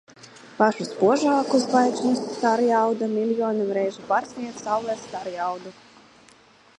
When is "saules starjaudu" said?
4.69-5.75